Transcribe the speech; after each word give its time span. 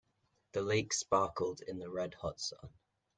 The 0.53 0.63
lake 0.63 0.93
sparkled 0.93 1.61
in 1.61 1.77
the 1.77 1.87
red 1.91 2.15
hot 2.15 2.39
sun. 2.39 2.73